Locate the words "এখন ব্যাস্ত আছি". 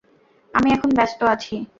0.71-1.55